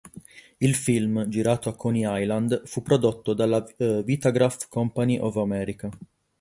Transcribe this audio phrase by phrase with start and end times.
[0.57, 3.63] Il film, girato a Coney Island, fu prodotto dalla
[4.03, 5.91] Vitagraph Company of America.